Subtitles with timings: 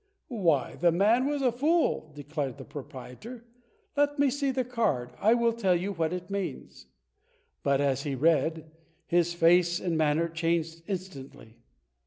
[0.29, 3.45] "Why, the man was a fool," declared the proprietor.
[3.95, 6.87] "Let me see the card; I will tell you what it means."
[7.61, 8.71] But as he read,
[9.05, 11.59] his face and manner changed instantly.